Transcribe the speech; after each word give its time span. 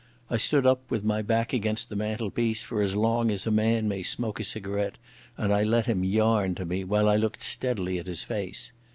I 0.31 0.37
stood 0.37 0.65
up 0.65 0.81
with 0.89 1.03
my 1.03 1.21
back 1.21 1.53
against 1.53 1.89
the 1.89 1.95
mantelpiece 1.95 2.63
for 2.63 2.81
as 2.81 2.95
long 2.95 3.29
as 3.29 3.45
a 3.45 3.51
man 3.51 3.87
may 3.87 4.01
smoke 4.01 4.39
a 4.39 4.43
cigarette, 4.43 4.95
and 5.37 5.53
I 5.53 5.61
let 5.61 5.85
him 5.85 6.03
yarn 6.03 6.55
to 6.55 6.65
me, 6.65 6.83
while 6.83 7.07
I 7.07 7.17
looked 7.17 7.43
steadily 7.43 7.99
at 7.99 8.07
his 8.07 8.23
face. 8.23 8.73